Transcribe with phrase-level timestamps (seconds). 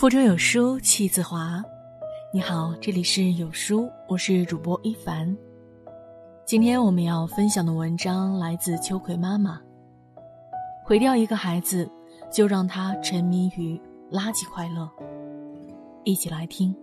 [0.00, 1.62] 腹中有书气自华。
[2.32, 5.36] 你好，这里是有书，我是主播一凡。
[6.46, 9.60] 今天我们要分享的文章来自秋葵妈妈。
[10.82, 11.86] 毁掉一个孩子，
[12.32, 13.78] 就让他沉迷于
[14.10, 14.88] 垃圾快乐。
[16.04, 16.74] 一起来听。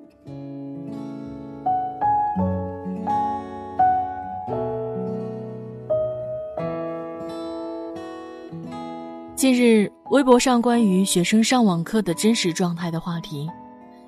[9.35, 13.45] 近日，微博上关于学生上网课的真实状态的话题，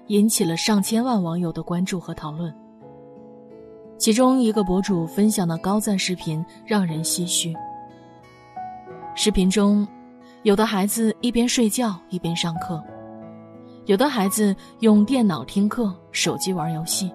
[0.07, 2.53] 引起了上千万网友的关注和讨论。
[3.97, 7.53] 其中一个博主分享的高赞视频让人唏嘘。
[9.13, 9.85] 视频中，
[10.43, 12.81] 有的孩子一边睡觉一边上课，
[13.85, 17.11] 有的孩子用电脑听课，手机玩游戏。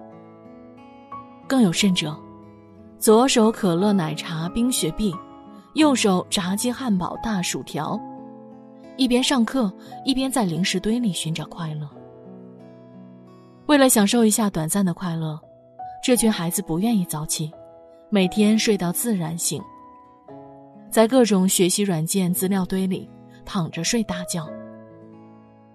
[1.47, 2.15] 更有甚者，
[2.99, 5.11] 左手可乐奶茶冰雪碧。
[5.73, 7.99] 右手炸鸡汉堡大薯条，
[8.97, 9.71] 一边上课
[10.03, 11.89] 一边在零食堆里寻找快乐。
[13.67, 15.39] 为了享受一下短暂的快乐，
[16.03, 17.51] 这群孩子不愿意早起，
[18.09, 19.61] 每天睡到自然醒，
[20.89, 23.09] 在各种学习软件资料堆里
[23.43, 24.47] 躺着睡大觉。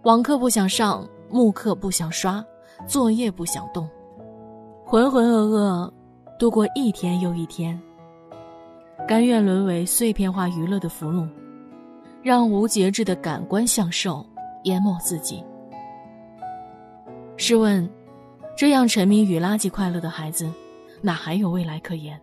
[0.04, 2.44] 网课不想上，慕课不想刷，
[2.86, 3.88] 作业不想动，
[4.84, 5.92] 浑浑噩噩
[6.38, 7.78] 度过一天又一天。
[9.06, 11.28] 甘愿沦为碎片化娱乐的俘虏，
[12.22, 14.24] 让无节制的感官享受
[14.64, 15.44] 淹没自己。
[17.36, 17.88] 试问，
[18.56, 20.50] 这样沉迷于垃圾快乐的孩子，
[21.00, 22.20] 哪还有未来可言？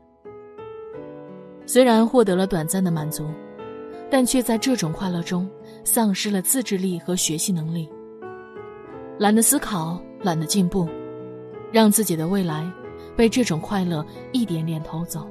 [1.66, 3.28] 虽然获得了短暂的满足，
[4.10, 5.50] 但却在这种快乐中
[5.84, 7.90] 丧失了自制力和学习能力，
[9.18, 10.88] 懒得思考，懒得进步，
[11.72, 12.72] 让自己的未来
[13.16, 15.28] 被这种快乐一点点偷走。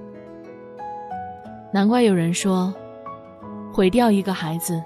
[1.73, 2.75] 难怪有人说，
[3.77, 4.83] 毁掉一个孩子，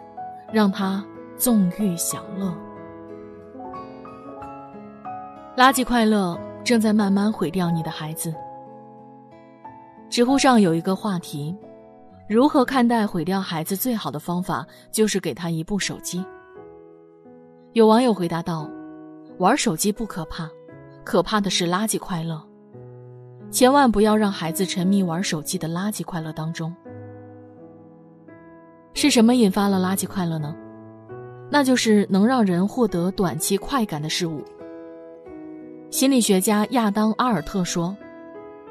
[0.52, 1.00] 让他
[1.36, 2.52] 纵欲享乐。
[5.56, 8.34] 垃圾快乐正在慢慢毁掉你的孩子。
[10.09, 11.56] 知乎上有一个话题：
[12.28, 16.26] 如何看待毁掉孩子最好的方法就是给他一部手机。
[17.75, 18.69] 有网友回答道
[19.38, 20.50] ：“玩手机不可怕，
[21.04, 22.43] 可怕的是垃圾快乐。”
[23.53, 26.75] 千万不要让孩子沉迷玩手机的垃圾快乐当中。
[28.94, 30.54] 是什么引发了垃圾快乐呢？
[31.50, 34.42] 那就是能让人获得短期快感的事物。
[35.90, 37.96] 心理学家亚当·阿尔特说：“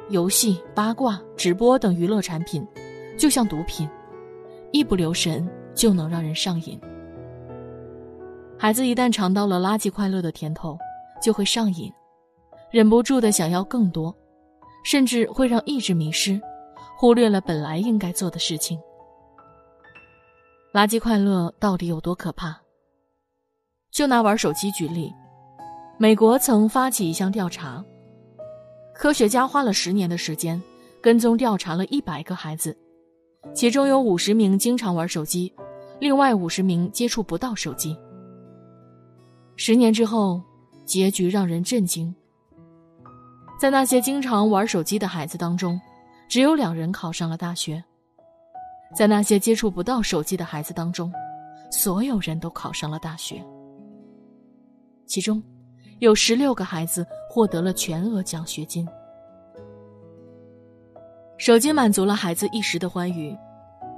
[0.09, 2.65] 游戏、八卦、直播等娱乐产品，
[3.17, 3.89] 就像毒品，
[4.71, 6.79] 一不留神就能让人上瘾。
[8.57, 10.77] 孩子一旦尝到了垃圾快乐的甜头，
[11.21, 11.91] 就会上瘾，
[12.71, 14.15] 忍不住的想要更多。”
[14.85, 16.39] 甚至会让意志迷失，
[16.97, 18.79] 忽略了本来应该做的事情。
[20.71, 22.55] 垃圾快乐到底有多可怕？
[23.91, 25.11] 就拿玩手机举例，
[25.97, 27.83] 美国曾发起一项调查，
[28.93, 30.61] 科学家花了十年的时间，
[31.01, 32.77] 跟踪调查了一百个孩子，
[33.51, 35.51] 其中有五十名经常玩手机，
[35.99, 37.97] 另外五十名接触不到手机。
[39.55, 40.39] 十年之后，
[40.85, 42.13] 结局让人震惊。
[43.59, 45.81] 在那些经常玩手机的孩子当中，
[46.29, 47.83] 只有两人考上了大学。
[48.95, 51.11] 在那些接触不到手机的孩子当中，
[51.71, 53.43] 所有人都考上了大学。
[55.05, 55.41] 其中，
[55.99, 58.87] 有十六个孩子获得了全额奖学金。
[61.37, 63.37] 手机满足了孩子一时的欢愉，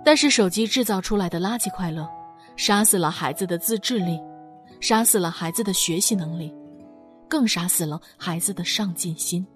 [0.04, 2.08] 但是手机制造出来的垃圾快乐，
[2.56, 4.20] 杀死了孩子的自制力，
[4.80, 6.54] 杀死了孩子的学习能力。
[7.28, 9.48] 更杀死了孩子的上进心。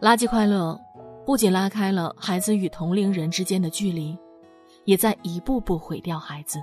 [0.00, 0.80] 垃圾快乐
[1.26, 4.16] 不仅拉开了孩子与同龄人之间的距离，
[4.84, 6.58] 也在一步步毁掉孩子。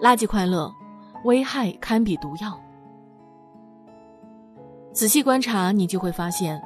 [0.00, 0.70] 垃圾快乐
[1.24, 2.60] 危害堪比毒药。
[4.92, 6.60] 仔细观察，你就会发现，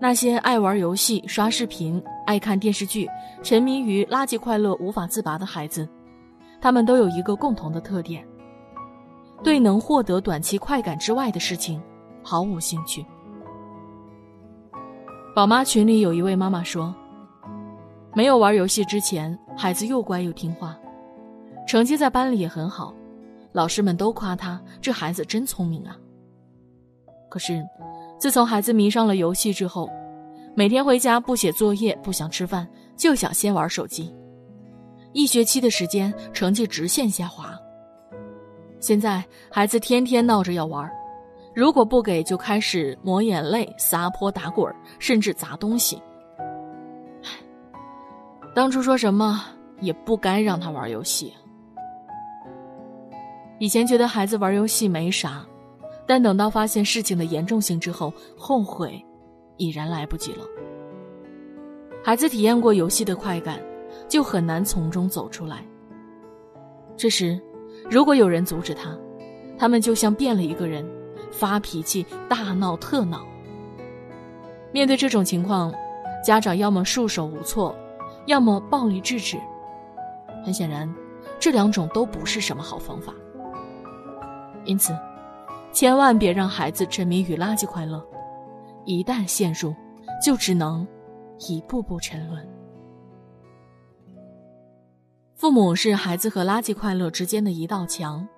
[0.00, 3.06] 那些爱玩游戏、刷视频、爱看电视剧、
[3.42, 5.86] 沉迷于垃圾快乐无法自拔的孩子，
[6.60, 8.26] 他们都有一个共同的特点。
[9.42, 11.82] 对能获得短期快感之外的事情
[12.22, 13.04] 毫无兴趣。
[15.32, 16.92] 宝妈群里有一位妈妈说
[18.14, 20.76] ：“没有玩游戏之前，孩子又乖又听话，
[21.68, 22.92] 成绩在班里也很好，
[23.52, 25.96] 老师们都夸他这孩子真聪明啊。
[27.28, 27.64] 可是，
[28.18, 29.88] 自从孩子迷上了游戏之后，
[30.56, 32.66] 每天回家不写作业，不想吃饭，
[32.96, 34.12] 就想先玩手机，
[35.12, 37.56] 一学期的时间，成绩直线下滑。”
[38.80, 40.90] 现在孩子天天闹着要玩，
[41.60, 46.00] 如果不给，就开始抹眼泪、撒泼打滚，甚至砸东西。
[48.54, 49.44] 当初说什么
[49.78, 51.30] 也不该让他玩游戏。
[53.58, 55.46] 以前觉得孩子玩游戏没啥，
[56.06, 58.98] 但等到发现事情的严重性之后，后悔
[59.58, 60.46] 已然来不及了。
[62.02, 63.60] 孩子体验过游戏的快感，
[64.08, 65.62] 就很难从中走出来。
[66.96, 67.38] 这时，
[67.90, 68.98] 如果有人阻止他，
[69.58, 70.82] 他们就像变了一个人，
[71.30, 73.24] 发脾气、大闹特闹。
[74.72, 75.72] 面对这种情况，
[76.24, 77.74] 家长要么束手无措，
[78.26, 79.36] 要么暴力制止。
[80.44, 80.92] 很显然，
[81.38, 83.12] 这两种都不是什么好方法。
[84.64, 84.96] 因此，
[85.72, 88.04] 千万别让孩子沉迷于垃圾快乐，
[88.84, 89.74] 一旦陷入，
[90.24, 90.86] 就只能
[91.48, 92.46] 一步步沉沦。
[95.34, 98.28] 父母是孩子和垃圾快乐之间的一道墙。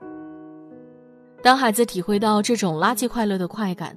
[1.43, 3.97] 当孩子体会到这种垃圾快乐的快感，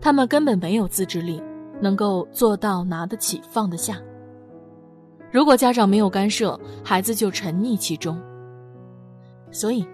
[0.00, 1.42] 他们根本没有自制力，
[1.80, 4.00] 能够做到拿得起放得下。
[5.30, 8.20] 如果家长没有干涉，孩子就沉溺其中。
[9.50, 9.86] 所以。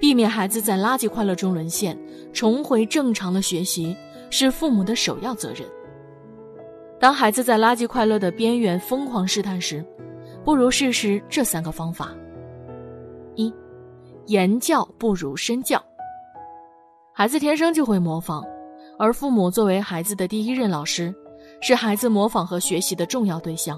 [0.00, 1.98] 避免孩子在垃圾快乐中沦陷，
[2.32, 3.96] 重回正常的学习
[4.30, 5.66] 是父母的首要责任。
[7.00, 9.84] 当孩子在垃圾快乐的边缘疯狂试探时，
[10.44, 12.14] 不如试试这三个方法：
[13.34, 13.52] 一、
[14.26, 15.84] 言教不如身教。
[17.18, 18.44] 孩子天生就会模仿，
[18.96, 21.12] 而父母作为孩子的第一任老师，
[21.60, 23.76] 是孩子模仿和学习的重要对象。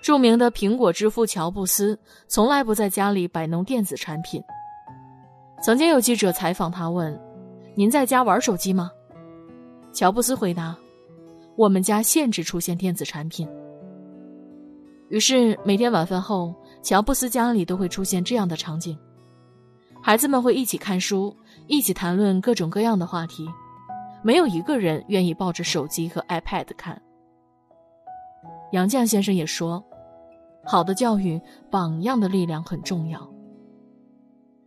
[0.00, 1.98] 著名的苹果之父乔布斯
[2.28, 4.40] 从来不在家里摆弄电子产品。
[5.60, 7.20] 曾经有记者采访他，问
[7.74, 8.92] ：“您在家玩手机吗？”
[9.92, 10.76] 乔布斯回答
[11.58, 13.48] ：“我们家限制出现电子产品。”
[15.10, 18.96] 于是每天晚饭后，乔布斯家里都会出现这样的场景：
[20.00, 21.36] 孩子们会一起看书，
[21.68, 23.46] 一起谈论各种各样的话题，
[24.22, 27.00] 没有一个人愿意抱着手机和 iPad 看。
[28.72, 29.84] 杨绛先生也说
[30.64, 33.20] ：“好的教育，榜样的力量很重要。”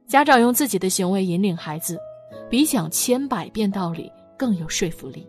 [0.08, 1.98] 家长用自己的行为引领孩子，
[2.50, 5.28] 比讲千百遍道理更有说服力。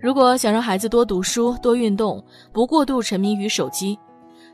[0.00, 3.98] 如果想让孩子多读书、多运动，不过度沉迷于手机，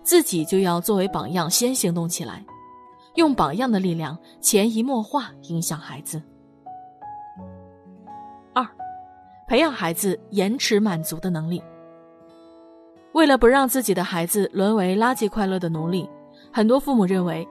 [0.03, 2.44] 自己就要作为榜样先行动起来，
[3.15, 6.23] 用榜样的力量潜移默化影响孩子。
[8.53, 8.67] 二，
[9.49, 11.63] 培养孩子延迟满足的能力。
[13.13, 16.09] 为了不让自己的孩子沦为垃圾快乐的奴隶，
[16.53, 17.47] 很多父母认为。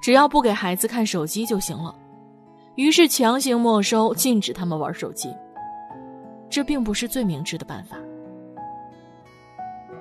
[0.00, 1.92] 只要不给孩子看手机就行了，
[2.76, 5.28] 于是强行没收、禁止他们玩手机。
[6.48, 7.98] 这并不是最明智的办法。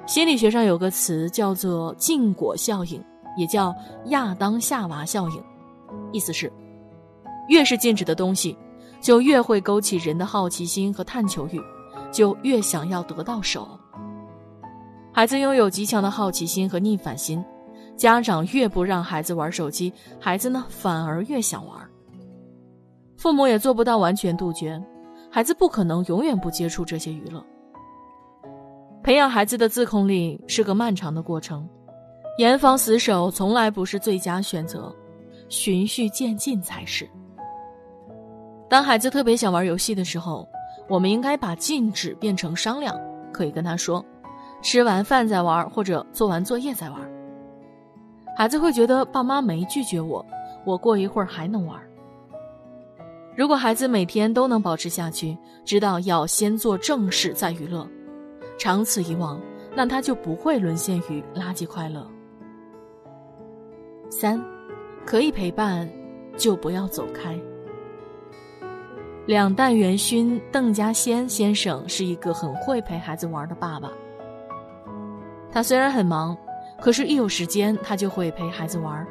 [0.05, 3.03] 心理学上有个词叫做“禁果效应”，
[3.37, 3.73] 也叫
[4.07, 5.43] “亚当夏娃效应”，
[6.11, 6.51] 意思是，
[7.47, 8.57] 越是禁止的东西，
[8.99, 11.61] 就越会勾起人的好奇心和探求欲，
[12.11, 13.67] 就越想要得到手。
[15.13, 17.43] 孩子拥有极强的好奇心和逆反心。
[17.95, 21.75] 家长越不让孩子玩手机，孩子呢反而越想玩。
[23.17, 24.79] 父母也做不到完全杜绝，
[25.31, 27.43] 孩子不可能永远不接触这些娱乐。
[29.01, 31.67] 培养孩子的自控力是个漫长的过程，
[32.37, 34.95] 严防死守从来不是最佳选择，
[35.49, 37.09] 循序渐进才是。
[38.69, 40.47] 当孩子特别想玩游戏的时候，
[40.87, 42.95] 我们应该把禁止变成商量，
[43.33, 44.05] 可以跟他说
[44.61, 46.99] ：“吃完饭再玩，或者做完作业再玩。”
[48.37, 50.23] 孩子会觉得爸妈没拒绝我，
[50.63, 51.81] 我过一会儿还能玩。
[53.35, 57.87] 如果孩子每天都能保持下去，知道要先做正事再娱乐，
[58.59, 59.41] 长此以往，
[59.75, 62.07] 那他就不会沦陷于垃圾快乐。
[64.09, 64.43] 三，
[65.05, 65.89] 可以陪伴，
[66.37, 67.37] 就不要走开。
[69.25, 73.91] 两弹元勋邓稼先先生是一个很会陪孩子玩的爸爸。
[75.51, 76.37] 他虽然很忙。
[76.79, 79.03] 可是，一有时间，他就会陪孩子玩，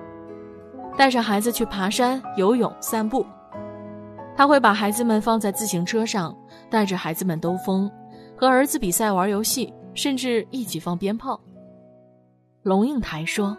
[0.97, 3.27] 带着孩子去爬山、游泳、散步。
[4.37, 6.33] 他会把孩子们放在自行车上，
[6.71, 7.91] 带着孩子们兜风，
[8.37, 11.41] 和儿子比赛玩游戏，甚至一起放鞭炮。
[12.63, 13.59] 龙应台说：“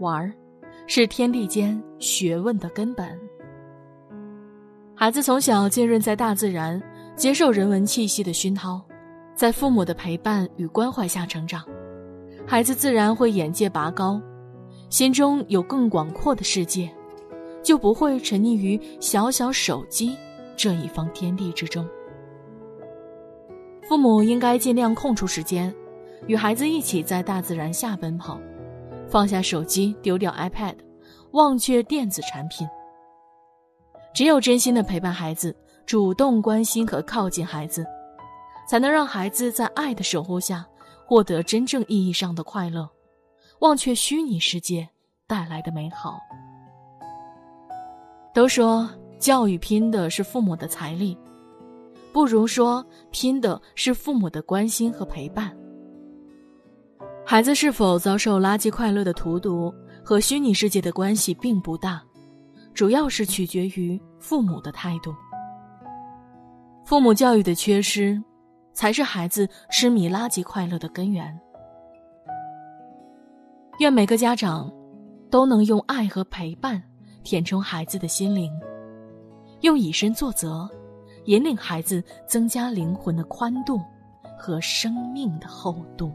[0.00, 0.32] 玩儿，
[0.86, 3.18] 是天地间学问的根本。”
[4.94, 6.82] 孩子从小浸润在大自然，
[7.14, 8.80] 接受人文气息的熏陶，
[9.34, 11.64] 在父母的陪伴与关怀下成长。
[12.46, 14.20] 孩子自然会眼界拔高，
[14.90, 16.90] 心中有更广阔的世界，
[17.62, 20.16] 就不会沉溺于小小手机
[20.56, 21.86] 这一方天地之中。
[23.88, 25.72] 父母应该尽量空出时间，
[26.26, 28.40] 与孩子一起在大自然下奔跑，
[29.08, 30.76] 放下手机，丢掉 iPad，
[31.32, 32.68] 忘却电子产品。
[34.14, 35.54] 只有真心的陪伴孩子，
[35.86, 37.86] 主动关心和靠近孩子，
[38.68, 40.66] 才能让孩子在爱的守护下。
[41.06, 42.86] 获得真正意义上的快乐，
[43.60, 44.86] 忘却虚拟世界
[45.26, 46.20] 带来的美好。
[48.34, 48.86] 都说
[49.18, 51.16] 教育拼的是父母的财力，
[52.12, 55.50] 不如说拼的是父母的关心和陪伴。
[57.30, 59.70] 孩子是否遭受垃圾快乐的荼毒
[60.02, 62.02] 和虚拟世界的关系并不大，
[62.72, 65.14] 主要是取决于父母的态度。
[66.86, 68.18] 父母教育的缺失，
[68.72, 71.38] 才是孩子痴迷垃圾快乐的根源。
[73.78, 74.72] 愿每个家长
[75.30, 76.82] 都能用爱和陪伴
[77.24, 78.50] 填充孩子的心灵，
[79.60, 80.66] 用以身作则，
[81.26, 83.78] 引领孩子增加灵魂的宽度
[84.38, 86.10] 和生命的厚度。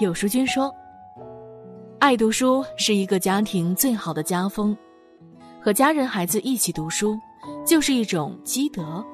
[0.00, 0.74] 有书君说
[2.00, 4.74] ：“爱读书是一个家庭最好的家风，
[5.60, 7.18] 和家人孩子一起读书
[7.66, 9.04] 就是一种积德。”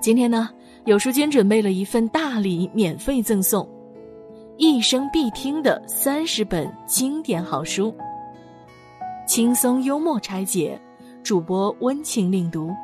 [0.00, 0.48] 今天呢，
[0.86, 3.68] 有书君准备了一份大礼，免费赠送
[4.56, 7.94] 一生必听的三十本经典好书，
[9.28, 10.80] 轻松幽默拆解，
[11.22, 12.74] 主播温情领读，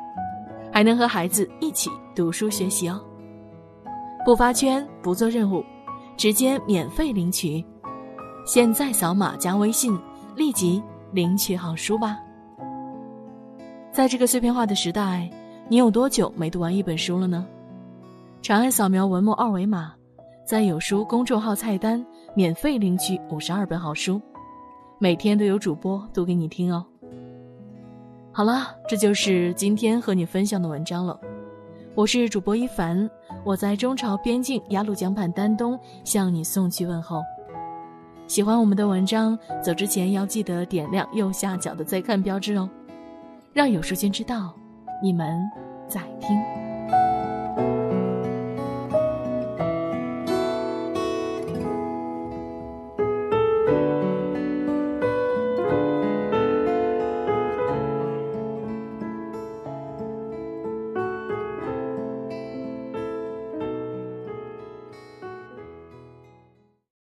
[0.71, 3.01] 还能和孩子一起读书学习哦。
[4.23, 5.63] 不发圈，不做任务。
[6.15, 7.65] 直接免费领取，
[8.45, 9.99] 现在扫码加微信，
[10.35, 12.19] 立即领取好书吧。
[13.91, 15.29] 在这个碎片化的时代，
[15.67, 17.45] 你有多久没读完一本书了呢？
[18.41, 19.93] 长按扫描文末二维码，
[20.47, 24.21] 在有书公众号菜单免费领取五十二本好书，
[25.05, 26.83] 每天都有主播读给你听哦。
[28.31, 31.15] 好了，这就是今天和你分享的文章了。
[31.93, 33.07] 我是主播一凡，
[33.43, 37.21] 我在中朝边境鸭绿江畔丹东向你送去问候。
[38.25, 42.67] 喜欢我们的文章，走之前要记得点亮右下角的再看标志哦，
[43.53, 44.55] 让有书君知道
[45.03, 45.39] 你们
[45.87, 46.64] 在听。